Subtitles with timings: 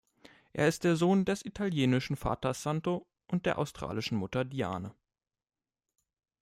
[0.53, 4.95] Er ist der Sohn des italienischen Vaters Santo und der australischen Mutter Diane.